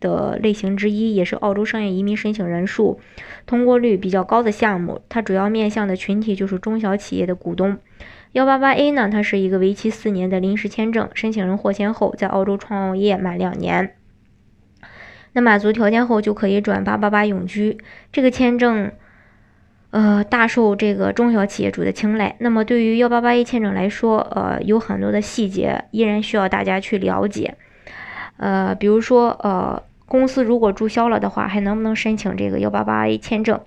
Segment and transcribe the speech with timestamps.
[0.00, 3.00] 的类型之一，也是澳洲商业移民申请人数
[3.46, 5.00] 通过率比较高的项目。
[5.08, 7.78] 它主要面向的群体就是中小企业的股东。
[8.32, 13.96] 幺八八 A 呢，它是一个为期四年的临时签证，申请人获签后在澳洲创业满两年，
[15.32, 17.78] 那满足条件后就可以转八八八永居。
[18.12, 18.92] 这个签证，
[19.90, 22.36] 呃，大受这个中小企业主的青睐。
[22.38, 27.56] 那么对于幺八八 A 签证来说，呃，有很多的细节依然需要大家去了解。
[28.36, 29.82] 呃，比如说，呃。
[30.08, 33.60] 公司如果注销了的话，还能不能申请这个幺八八 A 签证？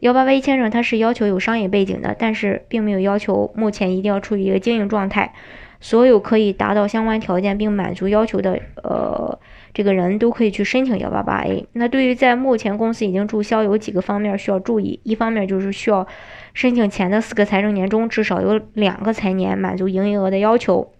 [0.00, 5.32] 幺八八 A 签证它是要求有商业背景的，但是并没有要求目前一定要处于一个经营状态。
[5.80, 9.38] 所有可以达到相关条件并满足要求的呃
[9.74, 11.66] 这个人都可以去申请幺八八 A。
[11.72, 14.98] 那对于在目前公司已经注销，有几个方面需要注意。
[15.02, 16.06] 一方面就是需要
[16.54, 20.90] 申请前的四个财政年中至少有两个财年满足营业额的要求。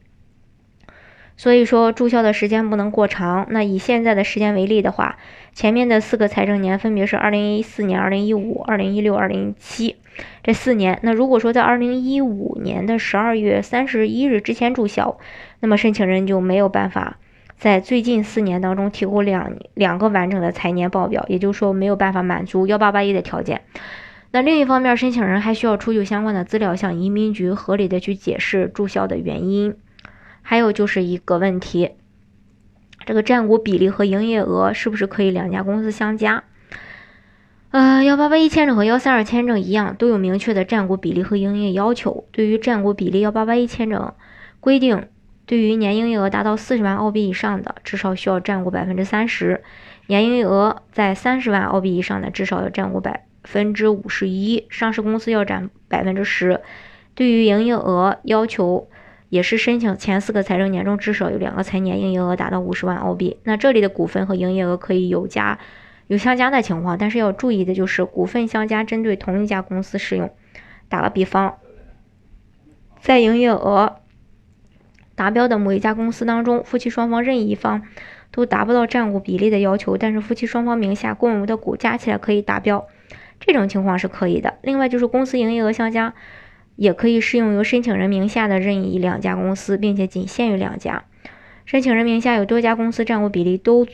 [1.36, 3.46] 所以说注销的时间不能过长。
[3.50, 5.16] 那以现在的时间为例的话，
[5.52, 9.96] 前面的四个财政年分别是二零一四年、二零一五、二零一六、二零一七
[10.42, 11.00] 这四年。
[11.02, 15.18] 那如果说在二零一五年的十二月三十一日之前注销，
[15.60, 17.18] 那么申请人就没有办法
[17.58, 23.62] 在最近四年当中提供两两个完整的财年报表，也就是说没有办法满足幺八八一的条件。
[24.30, 29.76] 那另一方面，申请人还需要出具相关的资料，向移民局合理的去解释注销的原因。
[30.46, 31.92] 还有就是一个问题，
[33.06, 36.44] 这个占股比例和营业额是不是可以两家公司相加？
[37.70, 42.26] 呃，幺八八一签证和幺三二签证一样，都有明确的占股比例和营业要求。
[42.30, 44.12] 对于占股比例，幺八八一签证
[44.60, 45.08] 规定，
[45.46, 49.62] 对于年营业额达到四十万澳币以上的，至少需要占股百分之三十；
[50.08, 54.66] 年营业额在三十万澳币以上的，至少要占股百分之五十一。
[54.68, 56.60] 上市公司要占百分之十。
[57.14, 58.88] 对于营业额要求。
[59.34, 63.36] 也是申请前四个财政年中至少有两个财年营业额达到五十万澳币。
[63.42, 65.58] 那这里的股份和营业额可以有加
[66.06, 70.30] 有相加的情况，但是要注意的就是股份相加针对同一家公司适用。
[70.88, 71.56] 打个比方，
[73.00, 73.96] 在营业额
[75.16, 77.82] 达标的某一家公司当中，夫妻双方任意一方
[78.30, 82.86] 都达不到占股比例的要求，但是夫妻双方名下共有的股加起来可以达标，
[83.40, 84.54] 这种情况是可以的。
[84.62, 86.14] 另外就是公司营业额相加。
[86.76, 91.04] 也可以适用于申请人名下的任意两家公司，并且仅限于两家。
[91.64, 93.86] 申请人名下有多家公司占股比例都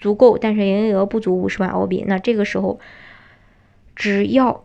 [0.00, 2.80] 足够，但是营业额不足五十万澳币，那这个时候
[3.94, 4.64] 只要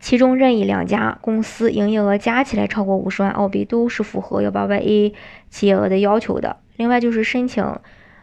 [0.00, 5.12] 其中任意两家公司营业额加起来超过五十万澳币，都是符合幺八八 A
[5.50, 6.56] 企业额的要求的。
[6.76, 7.62] 另外就是申请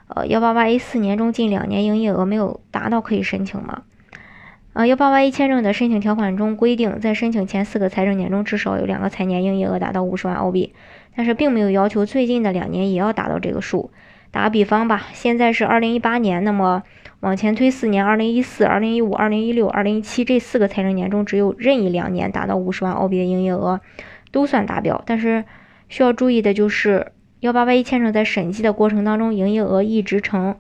[0.07, 3.83] 呃幺八八 A 四年中近两年营业额没有达到可以申请吗？
[4.73, 10.73] 啊，幺八八一签证的申请条款中规定，在申请前四个财政年中至少有两个财年营业额达到五十万澳币，
[11.15, 13.89] 但是并没有要求最近的两年也要达到这个数。
[14.29, 16.83] 打个比方吧，现在是二零一八年，那么
[17.21, 23.81] 往前推四年，二零一四、二零一五、二零一六、二零一七这四个财政年中，只有任意两年达到五十万澳币的营业额，
[24.31, 25.01] 都算达标。
[25.07, 25.45] 但是
[25.89, 30.55] 需要注意的就是，幺八八一签证在审计的过程当中，营业额一直呈。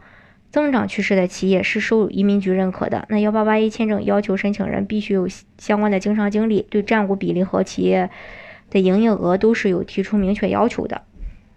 [0.51, 3.05] 增长趋势的企业是受移民局认可的。
[3.09, 5.27] 那幺八八一签证要求申请人必须有
[5.57, 8.09] 相关的经商经历，对占股比例和企业
[8.69, 11.03] 的营业额都是有提出明确要求的。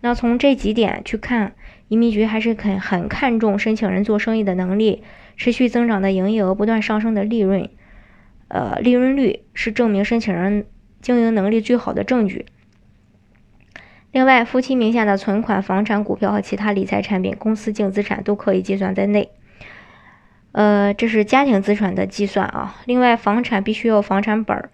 [0.00, 1.54] 那从这几点去看，
[1.88, 5.02] 移民局还是很很看重申请人做生意的能力，
[5.36, 7.68] 持续增长的营业额、不断上升的利润，
[8.48, 10.66] 呃，利润率是证明申请人
[11.00, 12.46] 经营能力最好的证据。
[14.12, 19.30] 另外，夫妻名下的存款、房产、股票和其他理财产品、公司净资产都可以计算在内。
[20.52, 22.76] 呃，这是家庭资产的计算啊。
[22.84, 24.68] 另外，房产必须要房产本儿，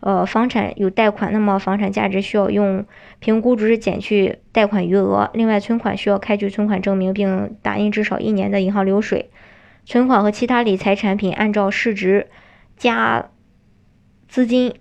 [0.00, 2.84] 呃，房产有贷款，那么房产价值需要用
[3.20, 5.30] 评估值减去贷款余额。
[5.32, 9.30] 另外，存款需要开具存款证明，并打印至少一年的银行流水。
[9.84, 12.26] 存款和其他理财产品按照市值
[12.76, 13.30] 加
[14.26, 14.74] 资金。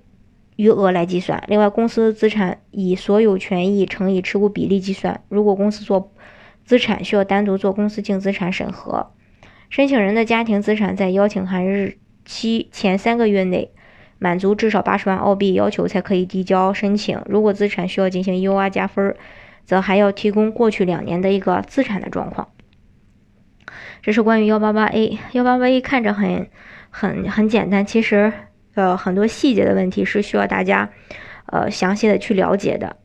[0.61, 1.43] 余额来计算。
[1.47, 5.23] 另外，公司资产以所有权益乘以持股比例计算。
[5.27, 6.11] 如果公司做
[6.63, 9.11] 资产，需要单独做公司净资产审核。
[9.71, 13.71] 申请人的家庭资产在邀请函日期前三个月内
[14.19, 17.19] 满足至少八十万澳币要求，才可以递交申请。
[17.25, 19.15] 如果资产需要进行 U R 加分，
[19.65, 22.49] 则还要提供过去两年的一个资产的状况。
[24.03, 25.17] 这是关于幺八八 A。
[25.31, 26.47] 幺八八 A 看着很
[26.91, 28.31] 很很简单，其实
[28.73, 30.89] 呃很多细节的问题是需要大家
[31.45, 32.95] 呃详细的去了解的，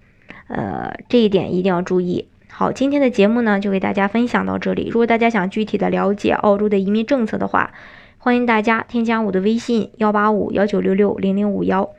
[0.48, 2.28] 呃这一点一定要注意。
[2.48, 4.88] 好，今天的节目呢就给大家分享到这里。
[4.88, 7.72] 如果大家想具体的了解澳洲的移民政策的话，
[8.16, 11.90] 欢迎大家添加我的微信幺八五幺九六六零零五幺，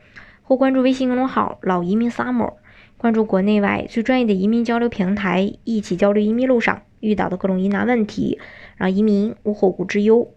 [0.41, 2.53] 或关注微信公众号老移民 summer，
[2.97, 8.39] 关注国内外最专业的移民交流平台，一起交流移民路上遇到的各种疑难问题，
[8.77, 10.31] 让移民无后顾之忧。